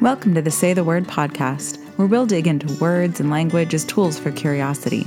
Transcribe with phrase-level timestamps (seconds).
[0.00, 3.84] Welcome to the Say the Word podcast, where we'll dig into words and language as
[3.84, 5.06] tools for curiosity.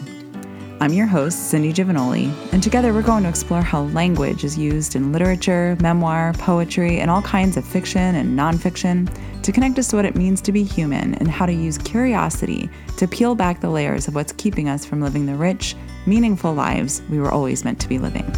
[0.84, 4.97] I'm your host, Cindy Giovagnoli, and together we're going to explore how language is used
[4.97, 9.09] in literature, memoir, poetry, and all kinds of fiction and nonfiction
[9.43, 12.69] to connect us to what it means to be human and how to use curiosity
[12.97, 15.73] to peel back the layers of what's keeping us from living the rich,
[16.06, 18.29] meaningful lives we were always meant to be living.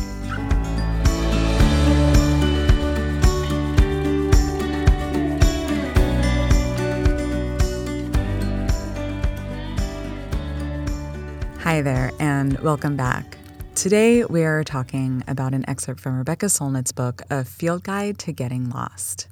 [11.75, 13.38] Hi there, and welcome back.
[13.75, 18.31] Today, we are talking about an excerpt from Rebecca Solnit's book, A Field Guide to
[18.31, 19.27] Getting Lost.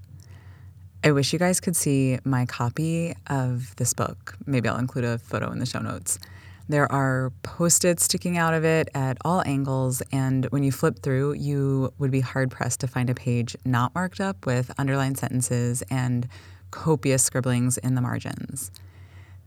[1.05, 4.35] I wish you guys could see my copy of this book.
[4.45, 6.19] Maybe I'll include a photo in the show notes.
[6.67, 10.99] There are post its sticking out of it at all angles, and when you flip
[10.99, 15.17] through, you would be hard pressed to find a page not marked up with underlined
[15.17, 16.27] sentences and
[16.71, 18.69] copious scribblings in the margins.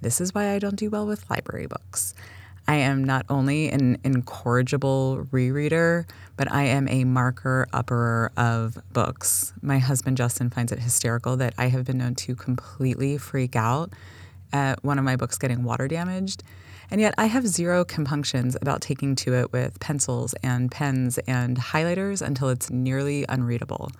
[0.00, 2.14] This is why I don't do well with library books.
[2.68, 6.04] I am not only an incorrigible rereader,
[6.36, 9.52] but I am a marker upperer of books.
[9.62, 13.92] My husband Justin finds it hysterical that I have been known to completely freak out
[14.52, 16.42] at one of my books getting water damaged.
[16.90, 21.56] And yet I have zero compunctions about taking to it with pencils and pens and
[21.56, 23.90] highlighters until it's nearly unreadable.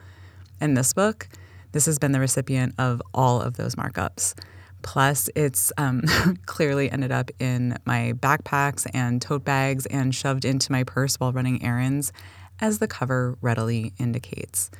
[0.60, 1.28] In this book,
[1.72, 4.34] this has been the recipient of all of those markups.
[4.82, 6.02] Plus, it's um,
[6.46, 11.32] clearly ended up in my backpacks and tote bags and shoved into my purse while
[11.32, 12.12] running errands,
[12.60, 14.70] as the cover readily indicates.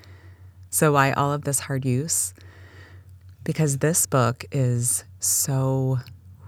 [0.71, 2.35] So, why all of this hard use?
[3.45, 5.99] Because this book is so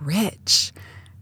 [0.01, 0.73] rich.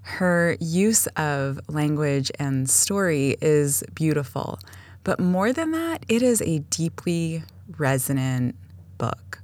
[0.02, 4.58] Her use of language and story is beautiful.
[5.04, 7.42] But more than that, it is a deeply
[7.77, 8.56] resonant
[8.98, 9.41] book.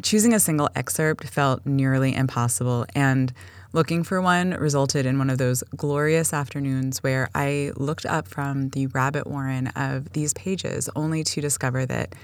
[0.00, 3.32] Choosing a single excerpt felt nearly impossible, and
[3.74, 8.70] looking for one resulted in one of those glorious afternoons where I looked up from
[8.70, 12.14] the rabbit warren of these pages only to discover that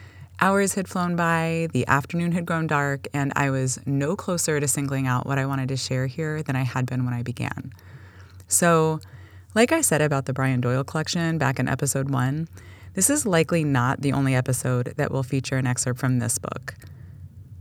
[0.40, 4.68] hours had flown by, the afternoon had grown dark, and I was no closer to
[4.68, 7.72] singling out what I wanted to share here than I had been when I began.
[8.46, 9.00] So,
[9.54, 12.48] like I said about the Brian Doyle collection back in episode one,
[12.94, 16.74] this is likely not the only episode that will feature an excerpt from this book.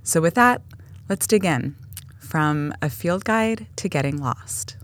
[0.08, 0.62] So, with that,
[1.10, 1.76] let's dig in
[2.18, 4.78] from a field guide to getting lost.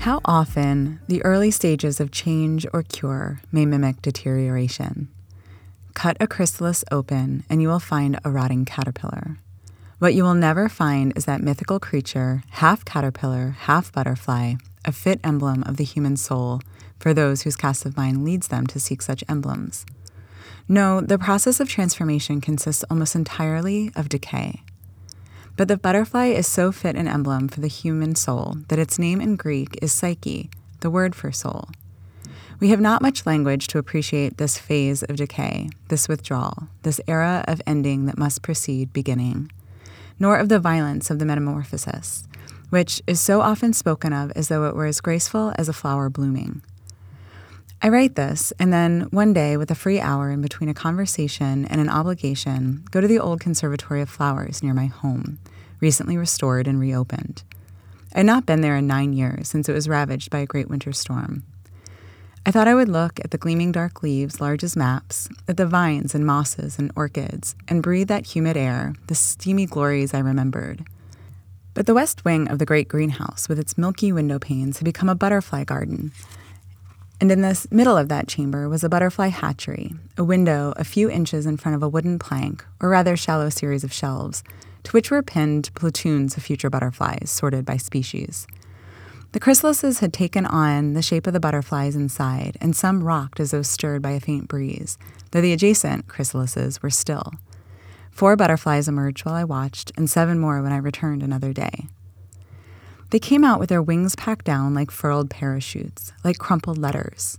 [0.00, 5.08] How often the early stages of change or cure may mimic deterioration.
[5.94, 9.38] Cut a chrysalis open and you will find a rotting caterpillar.
[9.98, 15.20] What you will never find is that mythical creature, half caterpillar, half butterfly, a fit
[15.24, 16.60] emblem of the human soul
[16.98, 19.84] for those whose cast of mind leads them to seek such emblems.
[20.68, 24.62] No, the process of transformation consists almost entirely of decay.
[25.56, 29.20] But the butterfly is so fit an emblem for the human soul that its name
[29.20, 30.50] in Greek is psyche,
[30.80, 31.68] the word for soul.
[32.60, 37.44] We have not much language to appreciate this phase of decay, this withdrawal, this era
[37.48, 39.50] of ending that must precede beginning,
[40.20, 42.22] nor of the violence of the metamorphosis,
[42.72, 46.08] which is so often spoken of as though it were as graceful as a flower
[46.08, 46.62] blooming.
[47.82, 51.66] I write this, and then one day, with a free hour in between a conversation
[51.66, 55.38] and an obligation, go to the old Conservatory of Flowers near my home,
[55.82, 57.42] recently restored and reopened.
[58.14, 60.70] I had not been there in nine years since it was ravaged by a great
[60.70, 61.42] winter storm.
[62.46, 65.66] I thought I would look at the gleaming dark leaves, large as maps, at the
[65.66, 70.86] vines and mosses and orchids, and breathe that humid air, the steamy glories I remembered.
[71.74, 75.08] But the west wing of the great greenhouse, with its milky window panes, had become
[75.08, 76.12] a butterfly garden.
[77.20, 81.08] And in the middle of that chamber was a butterfly hatchery, a window a few
[81.08, 84.42] inches in front of a wooden plank, or rather shallow series of shelves,
[84.82, 88.46] to which were pinned platoons of future butterflies, sorted by species.
[89.30, 93.52] The chrysalises had taken on the shape of the butterflies inside, and some rocked as
[93.52, 94.98] though stirred by a faint breeze,
[95.30, 97.32] though the adjacent chrysalises were still.
[98.12, 101.88] Four butterflies emerged while I watched, and seven more when I returned another day.
[103.10, 107.38] They came out with their wings packed down like furled parachutes, like crumpled letters.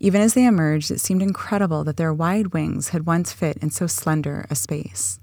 [0.00, 3.70] Even as they emerged, it seemed incredible that their wide wings had once fit in
[3.70, 5.18] so slender a space.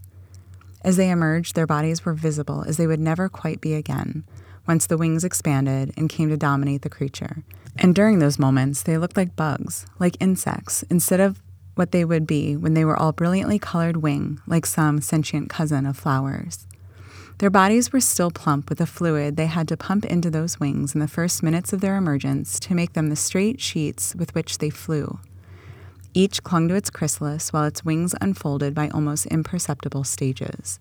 [0.83, 4.25] As they emerged, their bodies were visible as they would never quite be again,
[4.68, 7.44] once the wings expanded and came to dominate the creature.
[7.77, 11.42] And during those moments, they looked like bugs, like insects, instead of
[11.75, 15.86] what they would be when they were all brilliantly colored wing, like some sentient cousin
[15.86, 16.66] of flowers.
[17.39, 20.95] Their bodies were still plump with the fluid they had to pump into those wings
[20.95, 24.60] in the first minutes of their emergence to make them the straight sheets with which
[24.60, 25.19] they flew.
[26.13, 30.80] Each clung to its chrysalis while its wings unfolded by almost imperceptible stages.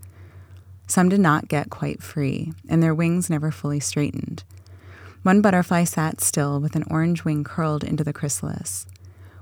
[0.87, 4.45] Some did not get quite free, and their wings never fully straightened.
[5.25, 8.87] One butterfly sat still with an orange wing curled into the chrysalis.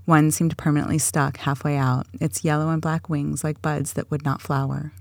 [0.05, 4.25] One seemed permanently stuck halfway out, its yellow and black wings like buds that would
[4.25, 4.93] not flower.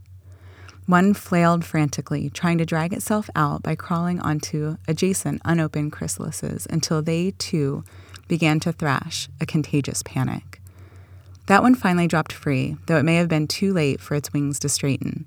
[0.86, 7.01] One flailed frantically, trying to drag itself out by crawling onto adjacent unopened chrysalises until
[7.01, 7.83] they, too,
[8.27, 10.62] began to thrash, a contagious panic.
[11.48, 14.59] That one finally dropped free, though it may have been too late for its wings
[14.59, 15.25] to straighten.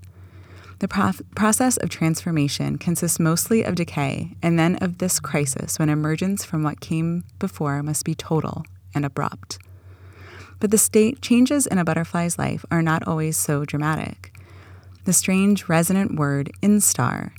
[0.78, 5.88] The prof- process of transformation consists mostly of decay and then of this crisis when
[5.88, 9.58] emergence from what came before must be total and abrupt.
[10.60, 14.32] But the state changes in a butterfly's life are not always so dramatic.
[15.04, 17.32] The strange resonant word instar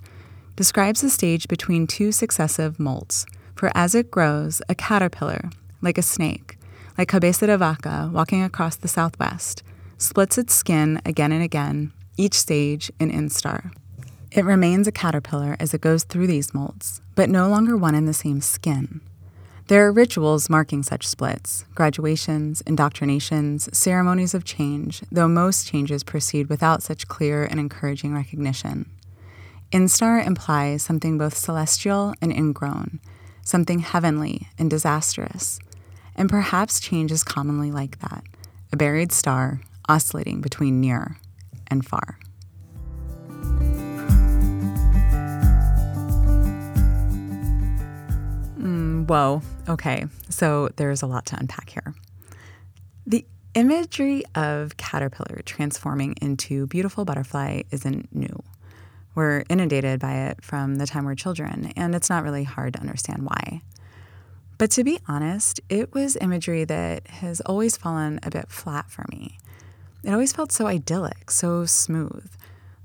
[0.56, 3.25] describes the stage between two successive molts,
[3.56, 5.50] for as it grows, a caterpillar,
[5.81, 6.57] like a snake,
[6.98, 9.63] like Cabeza de Vaca walking across the southwest,
[9.98, 13.72] splits its skin again and again, each stage an instar.
[14.31, 18.06] It remains a caterpillar as it goes through these molts, but no longer one in
[18.06, 19.01] the same skin.
[19.67, 26.50] There are rituals marking such splits graduations, indoctrinations, ceremonies of change, though most changes proceed
[26.50, 28.88] without such clear and encouraging recognition.
[29.71, 33.00] Instar implies something both celestial and ingrown,
[33.41, 35.59] something heavenly and disastrous,
[36.15, 38.23] and perhaps change is commonly like that
[38.71, 41.17] a buried star oscillating between near
[41.67, 42.19] and far.
[48.57, 49.41] Hmm, whoa.
[49.67, 50.06] Okay.
[50.29, 51.95] So there's a lot to unpack here.
[53.07, 58.44] The imagery of caterpillar transforming into beautiful butterfly isn't new.
[59.15, 62.81] We're inundated by it from the time we're children, and it's not really hard to
[62.81, 63.62] understand why.
[64.57, 69.06] But to be honest, it was imagery that has always fallen a bit flat for
[69.09, 69.38] me.
[70.03, 72.29] It always felt so idyllic, so smooth.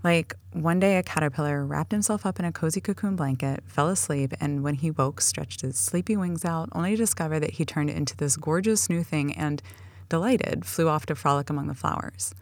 [0.02, 4.32] Like one day, a caterpillar wrapped himself up in a cozy cocoon blanket, fell asleep,
[4.41, 7.91] and when he woke, stretched his sleepy wings out, only to discover that he turned
[7.91, 9.62] into this gorgeous new thing and,
[10.08, 12.35] delighted, flew off to frolic among the flowers.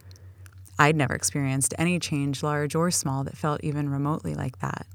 [0.77, 4.87] I'd never experienced any change, large or small, that felt even remotely like that.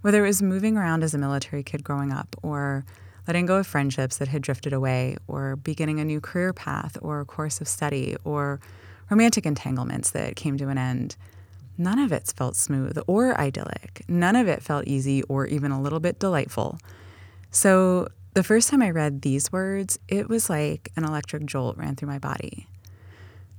[0.00, 2.84] Whether it was moving around as a military kid growing up, or
[3.28, 7.20] letting go of friendships that had drifted away, or beginning a new career path or
[7.20, 8.58] a course of study, or
[9.08, 11.14] romantic entanglements that came to an end
[11.80, 14.04] None of it felt smooth or idyllic.
[14.06, 16.78] None of it felt easy or even a little bit delightful.
[17.50, 21.96] So, the first time I read these words, it was like an electric jolt ran
[21.96, 22.68] through my body.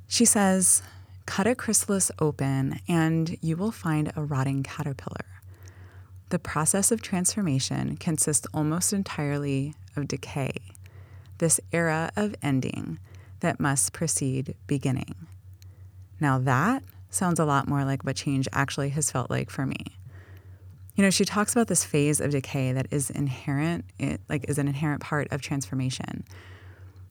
[0.07, 0.83] She says,
[1.25, 5.25] Cut a chrysalis open and you will find a rotting caterpillar.
[6.29, 10.53] The process of transformation consists almost entirely of decay,
[11.39, 13.00] this era of ending
[13.39, 15.15] that must precede beginning.
[16.19, 19.86] Now, that sounds a lot more like what change actually has felt like for me.
[20.96, 24.58] You know, she talks about this phase of decay that is inherent, it, like is
[24.58, 26.24] an inherent part of transformation.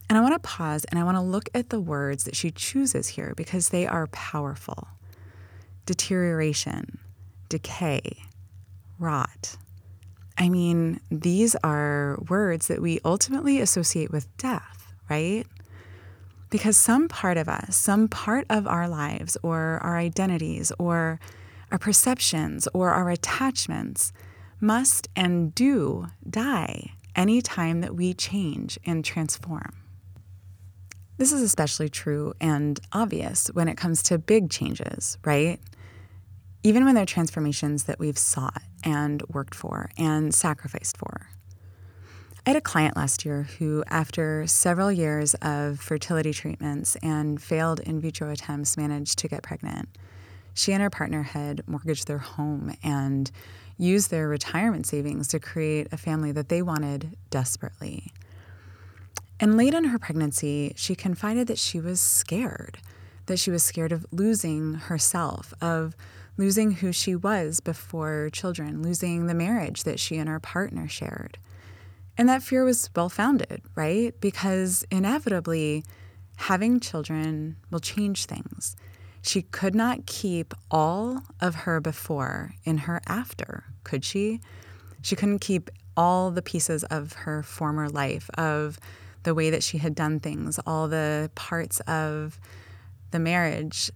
[0.08, 2.50] And I want to pause and I want to look at the words that she
[2.50, 4.88] chooses here because they are powerful.
[5.86, 6.98] Deterioration,
[7.48, 8.16] decay,
[8.98, 9.56] rot.
[10.36, 15.46] I mean, these are words that we ultimately associate with death, right?
[16.50, 21.20] Because some part of us, some part of our lives or our identities or
[21.70, 24.12] our perceptions or our attachments
[24.60, 29.76] must and do die any time that we change and transform.
[31.16, 35.60] This is especially true and obvious when it comes to big changes, right?
[36.62, 41.28] Even when they're transformations that we've sought and worked for and sacrificed for.
[42.46, 47.80] I had a client last year who, after several years of fertility treatments and failed
[47.80, 49.90] in vitro attempts, managed to get pregnant.
[50.54, 53.30] She and her partner had mortgaged their home and
[53.76, 58.10] used their retirement savings to create a family that they wanted desperately.
[59.38, 62.78] And late in her pregnancy, she confided that she was scared,
[63.26, 65.94] that she was scared of losing herself, of
[66.38, 71.36] losing who she was before children, losing the marriage that she and her partner shared.
[72.20, 74.12] And that fear was well founded, right?
[74.20, 75.84] Because inevitably,
[76.36, 78.76] having children will change things.
[79.22, 84.42] She could not keep all of her before in her after, could she?
[85.00, 88.78] She couldn't keep all the pieces of her former life, of
[89.22, 92.38] the way that she had done things, all the parts of
[93.12, 93.90] the marriage,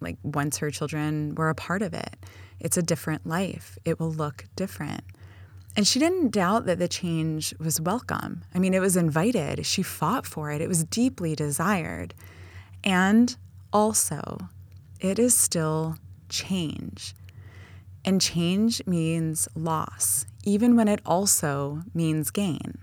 [0.00, 2.16] like once her children were a part of it.
[2.58, 5.04] It's a different life, it will look different.
[5.76, 8.44] And she didn't doubt that the change was welcome.
[8.54, 9.64] I mean, it was invited.
[9.64, 10.60] She fought for it.
[10.60, 12.14] It was deeply desired.
[12.82, 13.36] And
[13.72, 14.48] also,
[15.00, 15.96] it is still
[16.28, 17.14] change.
[18.04, 22.78] And change means loss, even when it also means gain.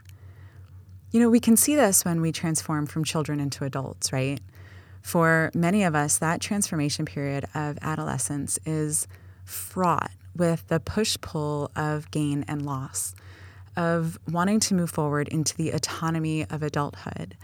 [1.11, 4.39] You know, we can see this when we transform from children into adults, right?
[5.01, 9.07] For many of us, that transformation period of adolescence is
[9.45, 13.15] fraught with the push pull of gain and loss,
[13.75, 17.35] of wanting to move forward into the autonomy of adulthood,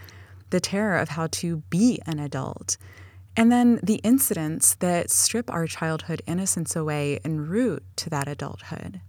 [0.50, 2.76] the terror of how to be an adult,
[3.36, 9.00] and then the incidents that strip our childhood innocence away en route to that adulthood.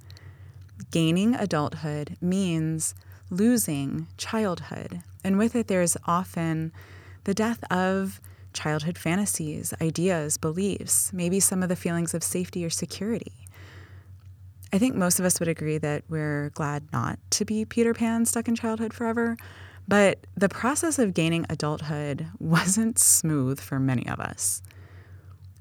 [0.92, 2.96] Gaining adulthood means
[3.30, 6.72] losing childhood, and with it, there's often
[7.26, 8.22] the death of
[8.54, 13.43] childhood fantasies, ideas, beliefs, maybe some of the feelings of safety or security.
[14.74, 18.26] I think most of us would agree that we're glad not to be Peter Pan
[18.26, 19.38] stuck in childhood forever,
[19.88, 24.64] but the process of gaining adulthood wasn't smooth for many of us.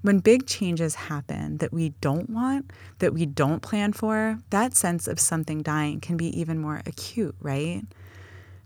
[0.01, 5.07] When big changes happen that we don't want, that we don't plan for, that sense
[5.07, 7.83] of something dying can be even more acute, right?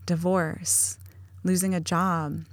[0.07, 0.97] Divorce,
[1.43, 2.45] losing a job,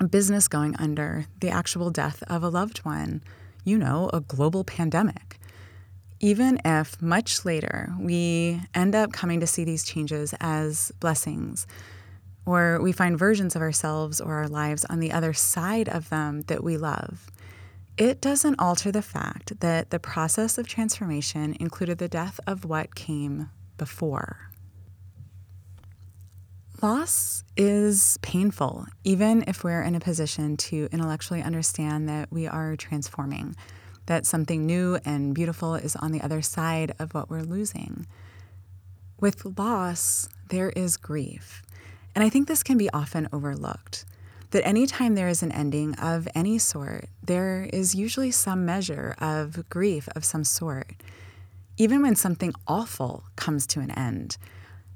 [0.00, 3.20] a business going under, the actual death of a loved one,
[3.62, 5.35] you know, a global pandemic.
[6.26, 11.68] Even if much later we end up coming to see these changes as blessings,
[12.44, 16.42] or we find versions of ourselves or our lives on the other side of them
[16.48, 17.30] that we love,
[17.96, 22.96] it doesn't alter the fact that the process of transformation included the death of what
[22.96, 24.50] came before.
[26.82, 32.74] Loss is painful, even if we're in a position to intellectually understand that we are
[32.74, 33.54] transforming,
[34.06, 38.06] that something new and beautiful is on the other side of what we're losing.
[39.20, 41.62] With loss, there is grief.
[42.14, 44.04] And I think this can be often overlooked
[44.50, 49.68] that anytime there is an ending of any sort, there is usually some measure of
[49.68, 50.94] grief of some sort.
[51.76, 54.38] Even when something awful comes to an end,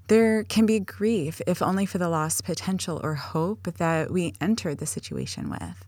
[0.09, 4.79] there can be grief, if only for the lost potential or hope that we entered
[4.79, 5.87] the situation with.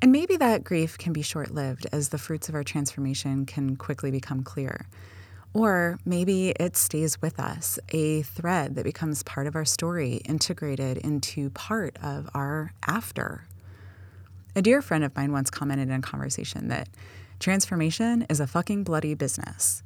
[0.00, 3.74] And maybe that grief can be short lived as the fruits of our transformation can
[3.74, 4.86] quickly become clear.
[5.54, 10.98] Or maybe it stays with us, a thread that becomes part of our story, integrated
[10.98, 13.46] into part of our after.
[14.54, 16.88] A dear friend of mine once commented in a conversation that
[17.40, 19.82] transformation is a fucking bloody business.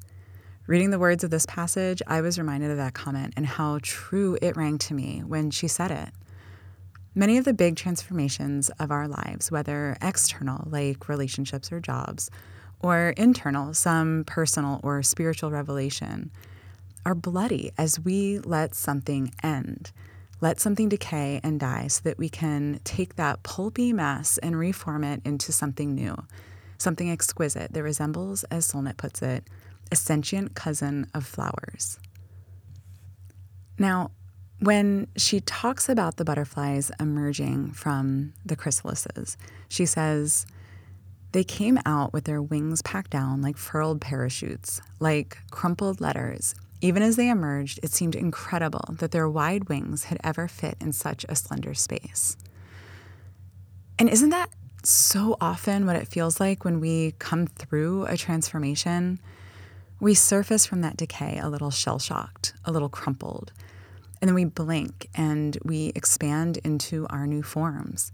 [0.67, 4.37] Reading the words of this passage, I was reminded of that comment and how true
[4.43, 6.11] it rang to me when she said it.
[7.15, 12.31] Many of the big transformations of our lives, whether external, like relationships or jobs,
[12.81, 16.31] or internal, some personal or spiritual revelation,
[17.05, 19.93] are bloody as we let something end,
[20.41, 25.05] let something decay and die so that we can take that pulpy mess and reform
[25.05, 26.17] it into something new,
[26.79, 29.45] something exquisite that resembles, as Solnit puts it,
[29.91, 31.99] a sentient cousin of flowers.
[33.79, 34.13] Now,
[34.63, 39.37] when she talks about the butterflies emerging from the chrysalises,
[39.69, 40.47] she says,
[41.33, 46.55] they came out with their wings packed down like furled parachutes, like crumpled letters.
[46.81, 50.93] Even as they emerged, it seemed incredible that their wide wings had ever fit in
[50.93, 52.37] such a slender space.
[53.99, 54.51] And isn't that
[54.85, 59.19] so often what it feels like when we come through a transformation?
[59.99, 63.53] We surface from that decay a little shell shocked, a little crumpled,
[64.23, 68.11] and then we blink and we expand into our new forms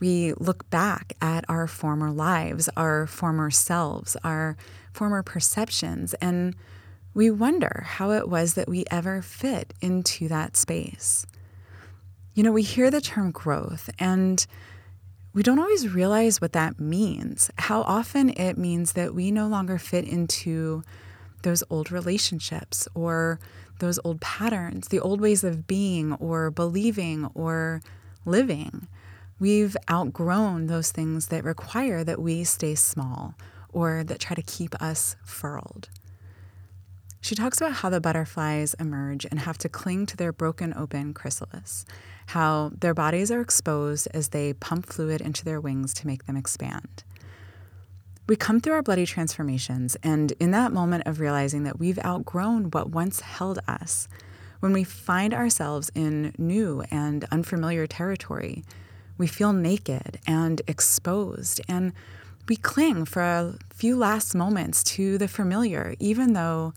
[0.00, 4.56] we look back at our former lives, our former selves, our
[4.92, 6.56] former perceptions, and
[7.12, 11.26] we wonder how it was that we ever fit into that space.
[12.34, 14.44] You know, we hear the term growth and
[15.34, 19.78] we don't always realize what that means, how often it means that we no longer
[19.78, 20.82] fit into
[21.42, 23.38] those old relationships or
[23.80, 27.82] those old patterns, the old ways of being or believing or
[28.24, 28.86] living.
[29.38, 33.34] We've outgrown those things that require that we stay small
[33.72, 35.88] or that try to keep us furled.
[37.22, 41.12] She talks about how the butterflies emerge and have to cling to their broken open
[41.12, 41.84] chrysalis,
[42.28, 46.36] how their bodies are exposed as they pump fluid into their wings to make them
[46.36, 47.04] expand.
[48.30, 52.70] We come through our bloody transformations, and in that moment of realizing that we've outgrown
[52.70, 54.06] what once held us,
[54.60, 58.62] When we find ourselves in new and unfamiliar territory,
[59.16, 61.94] we feel naked and exposed, and
[62.46, 66.74] we cling for a few last moments to the familiar, even though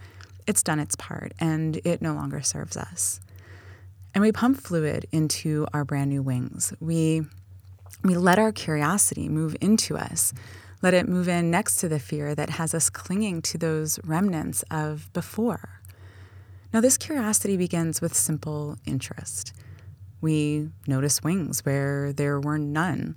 [0.47, 3.19] it's done its part and it no longer serves us.
[4.15, 6.73] And we pump fluid into our brand new wings.
[6.79, 7.23] We,
[8.03, 10.33] we let our curiosity move into us,
[10.83, 14.63] let it move in next to the fear that has us clinging to those remnants
[14.69, 15.79] of before.
[16.73, 19.53] Now, this curiosity begins with simple interest.
[20.19, 23.15] We notice wings where there were none.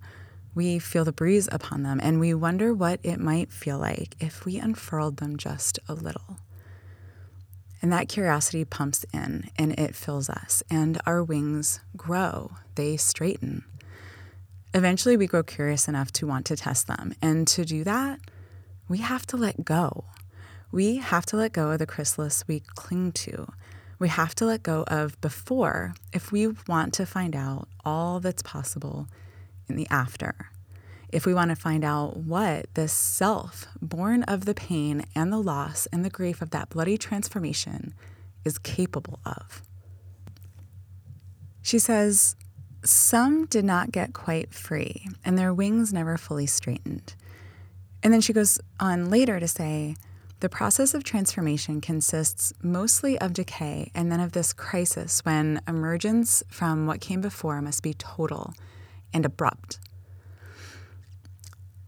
[0.55, 4.45] We feel the breeze upon them, and we wonder what it might feel like if
[4.45, 6.39] we unfurled them just a little.
[7.83, 13.65] And that curiosity pumps in and it fills us, and our wings grow, they straighten.
[14.77, 17.15] Eventually, we grow curious enough to want to test them.
[17.23, 18.21] And to do that,
[18.91, 20.05] we have to let go.
[20.71, 23.51] We have to let go of the chrysalis we cling to.
[23.99, 28.43] We have to let go of before if we want to find out all that's
[28.43, 29.09] possible
[29.67, 30.51] in the after.
[31.09, 35.39] If we want to find out what this self, born of the pain and the
[35.39, 37.95] loss and the grief of that bloody transformation,
[38.45, 39.63] is capable of.
[41.63, 42.37] She says,
[42.87, 47.15] Some did not get quite free, and their wings never fully straightened.
[48.03, 49.97] And then she goes on later to say,
[50.39, 56.45] the process of transformation consists mostly of decay and then of this crisis when emergence
[56.49, 58.55] from what came before must be total
[59.13, 59.81] and abrupt.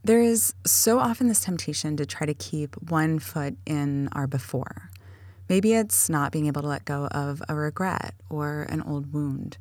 [0.03, 4.91] There is so often this temptation to try to keep one foot in our before.
[5.49, 9.59] Maybe it's not being able to let go of a regret or an old wound.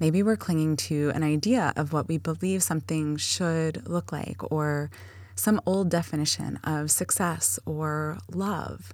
[0.00, 4.90] Maybe we're clinging to an idea of what we believe something should look like or
[5.36, 8.92] some old definition of success or love.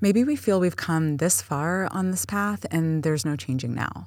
[0.00, 4.06] Maybe we feel we've come this far on this path and there's no changing now.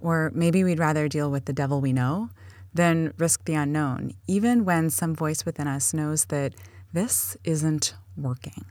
[0.00, 2.30] Or maybe we'd rather deal with the devil we know
[2.74, 6.54] than risk the unknown, even when some voice within us knows that
[6.92, 8.64] this isn't working.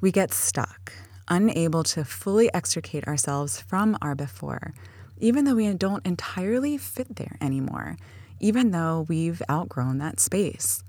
[0.00, 0.92] We get stuck,
[1.28, 4.74] unable to fully extricate ourselves from our before,
[5.22, 7.96] even though we don't entirely fit there anymore,
[8.40, 10.82] even though we've outgrown that space.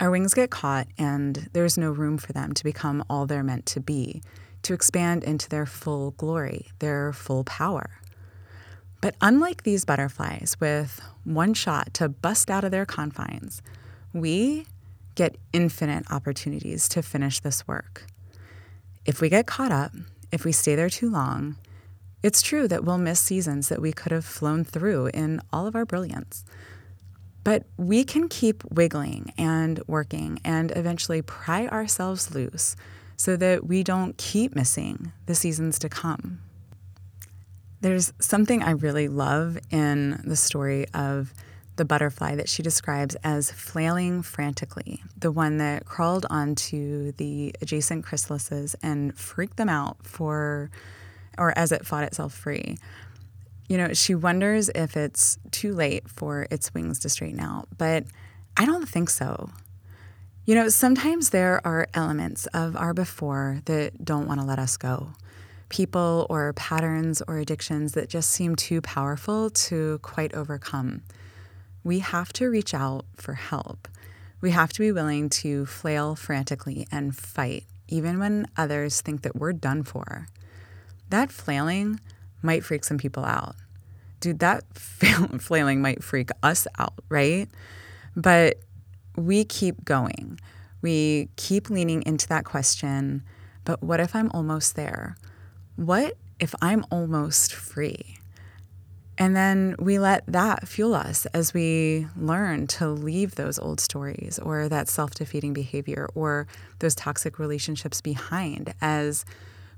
[0.00, 3.66] Our wings get caught, and there's no room for them to become all they're meant
[3.66, 4.22] to be,
[4.62, 7.90] to expand into their full glory, their full power.
[9.00, 13.60] But unlike these butterflies with one shot to bust out of their confines,
[14.12, 14.66] we
[15.16, 18.04] get infinite opportunities to finish this work.
[19.04, 19.92] If we get caught up,
[20.30, 21.56] if we stay there too long,
[22.26, 25.76] it's true that we'll miss seasons that we could have flown through in all of
[25.76, 26.44] our brilliance.
[27.44, 32.74] But we can keep wiggling and working and eventually pry ourselves loose
[33.16, 36.40] so that we don't keep missing the seasons to come.
[37.80, 41.32] There's something I really love in the story of
[41.76, 48.04] the butterfly that she describes as flailing frantically, the one that crawled onto the adjacent
[48.04, 50.72] chrysalises and freaked them out for,
[51.38, 52.76] or as it fought itself free
[53.68, 58.04] you know, she wonders if it's too late for its wings to straighten out, but
[58.56, 59.50] I don't think so.
[60.44, 64.76] You know, sometimes there are elements of our before that don't want to let us
[64.76, 65.10] go.
[65.68, 71.02] People or patterns or addictions that just seem too powerful to quite overcome.
[71.82, 73.88] We have to reach out for help.
[74.40, 79.34] We have to be willing to flail frantically and fight, even when others think that
[79.34, 80.28] we're done for.
[81.10, 82.00] That flailing
[82.42, 83.56] might freak some people out.
[84.20, 87.48] Dude, that flailing might freak us out, right?
[88.14, 88.60] But
[89.16, 90.40] we keep going.
[90.82, 93.22] We keep leaning into that question
[93.66, 95.16] but what if I'm almost there?
[95.74, 98.16] What if I'm almost free?
[99.18, 104.38] And then we let that fuel us as we learn to leave those old stories
[104.38, 106.46] or that self defeating behavior or
[106.78, 109.24] those toxic relationships behind as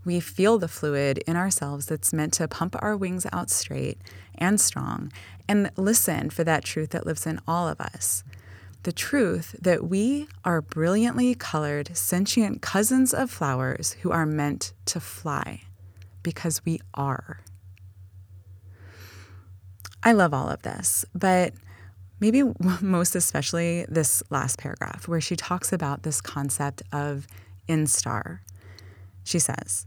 [0.05, 3.99] we feel the fluid in ourselves that's meant to pump our wings out straight
[4.37, 5.13] and strong
[5.49, 8.23] and listen for that truth that lives in all of us.
[8.85, 15.01] The truth that we are brilliantly colored, sentient cousins of flowers who are meant to
[15.01, 15.63] fly
[16.23, 17.41] because we are.
[20.03, 21.53] I love all of this, but
[22.21, 22.43] maybe
[22.81, 27.27] most especially this last paragraph where she talks about this concept of
[27.69, 28.41] instar.
[29.25, 29.87] She says,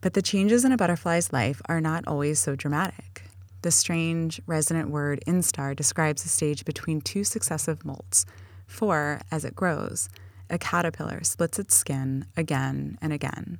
[0.00, 3.24] But the changes in a butterfly's life are not always so dramatic.
[3.62, 8.24] The strange, resonant word instar describes a stage between two successive molts,
[8.66, 10.08] for, as it grows,
[10.48, 13.58] a caterpillar splits its skin again and again.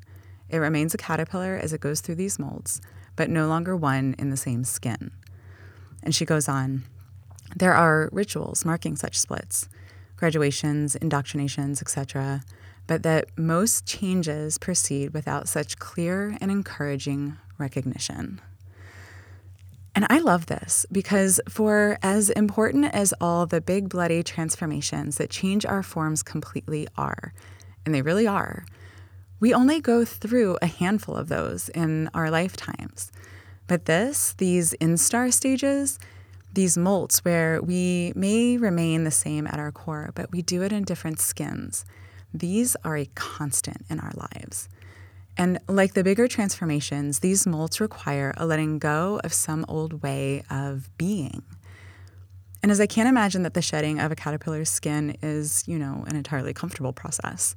[0.49, 2.81] It remains a caterpillar as it goes through these molts,
[3.17, 5.11] but no longer one in the same skin.
[6.03, 6.85] And she goes on
[7.57, 9.69] there are rituals marking such splits,
[10.17, 12.43] graduations, indoctrinations, etc.,
[12.89, 18.41] but that most changes proceed without such clear and encouraging recognition.
[19.95, 25.31] And I love this because, for as important as all the big, bloody transformations that
[25.31, 27.33] change our forms completely are,
[27.85, 28.65] and they really are,
[29.41, 33.13] we only go through a handful of those in our lifetimes.
[33.67, 35.99] But this, these instar stages,
[36.55, 40.73] these molts where we may remain the same at our core, but we do it
[40.73, 41.85] in different skins.
[42.33, 44.69] These are a constant in our lives.
[45.37, 50.43] And like the bigger transformations, these molts require a letting go of some old way
[50.51, 51.43] of being.
[52.61, 56.05] And as I can't imagine that the shedding of a caterpillar's skin is, you know,
[56.09, 57.55] an entirely comfortable process,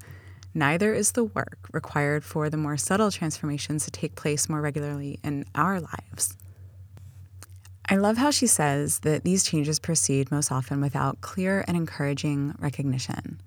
[0.53, 5.19] neither is the work required for the more subtle transformations to take place more regularly
[5.23, 6.37] in our lives.
[7.89, 12.55] I love how she says that these changes proceed most often without clear and encouraging
[12.59, 13.41] recognition.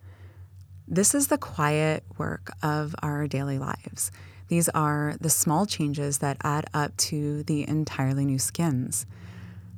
[0.87, 4.13] This is the quiet work of our daily lives.
[4.49, 9.07] These are the small changes that add up to the entirely new skins.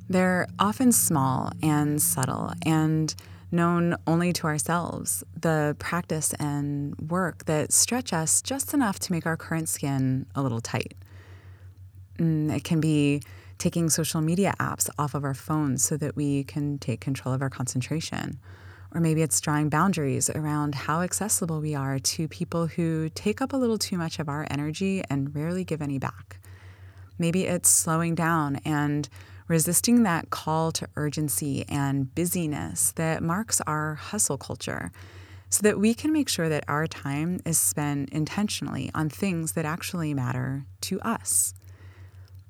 [0.09, 3.15] They're often small and subtle and
[3.51, 9.25] known only to ourselves, the practice and work that stretch us just enough to make
[9.25, 10.93] our current skin a little tight.
[12.19, 13.21] Mm, it can be
[13.57, 17.41] taking social media apps off of our phones so that we can take control of
[17.41, 18.37] our concentration.
[18.93, 23.53] Or maybe it's drawing boundaries around how accessible we are to people who take up
[23.53, 26.39] a little too much of our energy and rarely give any back.
[27.19, 29.09] Maybe it's slowing down and
[29.47, 34.91] resisting that call to urgency and busyness that marks our hustle culture
[35.49, 39.65] so that we can make sure that our time is spent intentionally on things that
[39.65, 41.53] actually matter to us.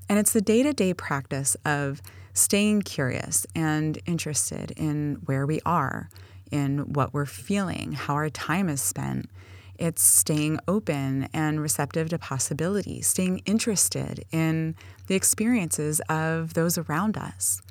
[0.10, 2.02] And it's the day to day practice of
[2.34, 6.10] staying curious and interested in where we are,
[6.51, 9.29] in what we're feeling, how our time is spent.
[9.77, 14.75] It's staying open and receptive to possibility, staying interested in
[15.07, 17.62] the experiences of those around us,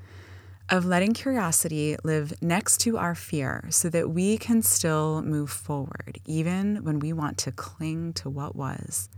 [0.71, 6.19] of letting curiosity live next to our fear so that we can still move forward,
[6.25, 9.09] even when we want to cling to what was.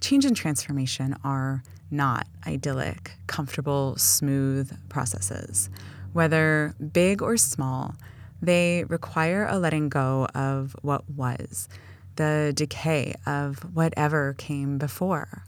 [0.00, 5.70] Change and transformation are not idyllic, comfortable, smooth processes.
[6.14, 7.96] Whether big or small,
[8.40, 11.68] they require a letting go of what was,
[12.14, 15.44] the decay of whatever came before.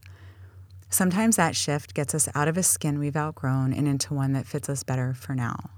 [0.91, 4.45] Sometimes that shift gets us out of a skin we've outgrown and into one that
[4.45, 5.71] fits us better for now.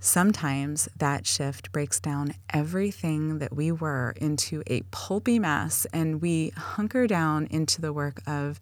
[0.00, 6.48] Sometimes that shift breaks down everything that we were into a pulpy mess, and we
[6.56, 8.58] hunker down into the work of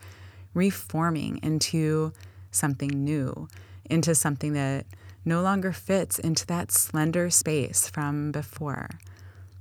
[0.55, 2.13] reforming into
[2.51, 3.47] something new,
[3.89, 4.87] into something that
[5.27, 8.89] no longer fits into that slender space from before.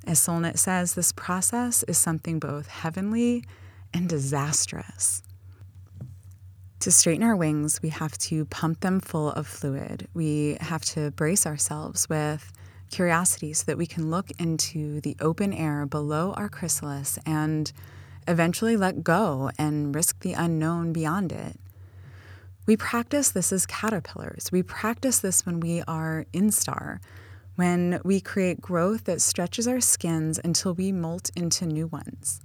[0.07, 3.43] As Solnit says, this process is something both heavenly
[3.93, 5.23] and disastrous.
[6.81, 10.07] To straighten our wings, we have to pump them full of fluid.
[10.13, 12.53] We have to brace ourselves with
[12.91, 17.71] curiosity so that we can look into the open air below our chrysalis and
[18.27, 21.59] eventually let go and risk the unknown beyond it.
[22.65, 24.51] We practice this as caterpillars.
[24.51, 26.99] We practice this when we are instar,
[27.55, 32.41] when we create growth that stretches our skins until we molt into new ones.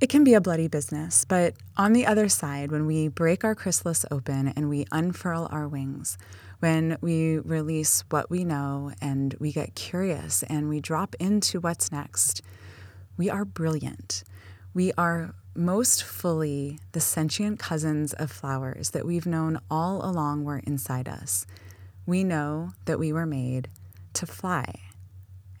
[0.00, 3.54] It can be a bloody business, but on the other side, when we break our
[3.54, 6.18] chrysalis open and we unfurl our wings,
[6.58, 11.92] when we release what we know and we get curious and we drop into what's
[11.92, 12.42] next,
[13.16, 14.24] we are brilliant.
[14.74, 20.58] We are most fully the sentient cousins of flowers that we've known all along were
[20.58, 21.46] inside us.
[22.06, 23.68] We know that we were made
[24.14, 24.80] to fly,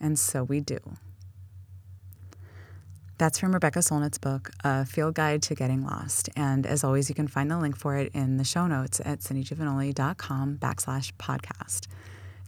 [0.00, 0.78] and so we do.
[3.16, 6.28] That's from Rebecca Solnit's book, A Field Guide to Getting Lost.
[6.34, 9.20] And as always, you can find the link for it in the show notes at
[9.20, 11.86] cindygiovagnoli.com backslash podcast.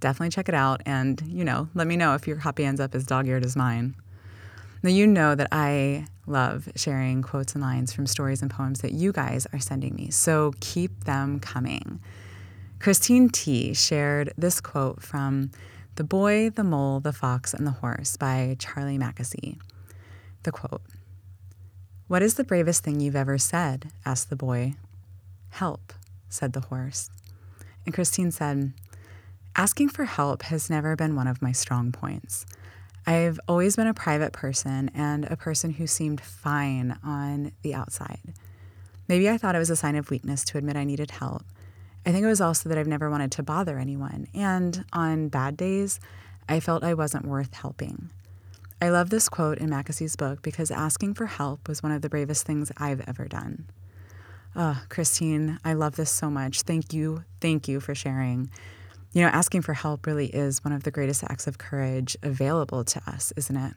[0.01, 2.95] Definitely check it out and, you know, let me know if your copy ends up
[2.97, 3.95] as dog-eared as mine.
[4.87, 8.92] Now, you know that I love sharing quotes and lines from stories and poems that
[8.92, 11.99] you guys are sending me, so keep them coming.
[12.79, 13.75] Christine T.
[13.75, 15.51] shared this quote from
[15.96, 19.59] The Boy, the Mole, the Fox, and the Horse by Charlie Mackesy.
[20.44, 20.83] The quote
[22.07, 23.90] What is the bravest thing you've ever said?
[24.05, 24.75] asked the boy.
[25.49, 25.94] Help,
[26.29, 27.11] said the horse.
[27.87, 28.72] And Christine said,
[29.57, 32.46] Asking for help has never been one of my strong points.
[33.07, 38.35] I've always been a private person and a person who seemed fine on the outside.
[39.09, 41.45] Maybe I thought it was a sign of weakness to admit I needed help.
[42.05, 44.27] I think it was also that I've never wanted to bother anyone.
[44.35, 46.01] And on bad days,
[46.49, 48.11] I felt I wasn't worth helping.
[48.81, 52.09] I love this quote in Mackesy's book because asking for help was one of the
[52.09, 53.66] bravest things I've ever done.
[54.55, 56.62] Oh, Christine, I love this so much.
[56.62, 57.25] Thank you.
[57.40, 58.51] Thank you for sharing.
[59.17, 62.85] You know, asking for help really is one of the greatest acts of courage available
[62.85, 63.73] to us, isn't it?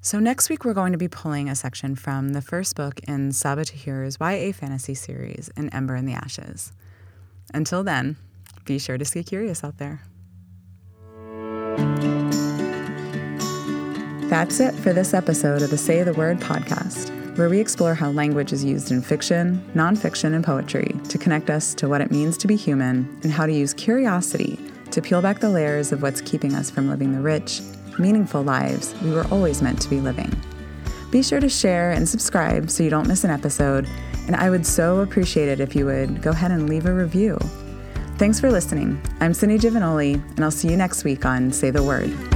[0.00, 3.32] So, next week, we're going to be pulling a section from the first book in
[3.32, 6.72] Sabaa Tahir's YA fantasy series, An Ember in the Ashes.
[7.52, 8.16] Until then,
[8.64, 10.00] be sure to stay curious out there.
[14.30, 18.10] That's it for this episode of the Say the Word podcast where we explore how
[18.10, 22.36] language is used in fiction, nonfiction, and poetry to connect us to what it means
[22.38, 24.58] to be human and how to use curiosity
[24.90, 27.60] to peel back the layers of what's keeping us from living the rich,
[27.98, 30.34] meaningful lives we were always meant to be living.
[31.10, 33.86] Be sure to share and subscribe so you don't miss an episode,
[34.26, 37.38] and I would so appreciate it if you would go ahead and leave a review.
[38.16, 39.00] Thanks for listening.
[39.20, 42.35] I'm Cindy Giovagnoli, and I'll see you next week on Say the Word.